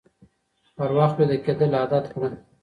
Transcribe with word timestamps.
پر 0.77 0.89
وخت 0.97 1.15
ويده 1.17 1.37
کېدل 1.45 1.71
عادت 1.79 2.05
کړه 2.13 2.29